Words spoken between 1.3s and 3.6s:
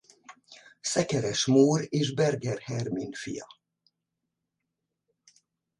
Mór és Berger Hermin fia.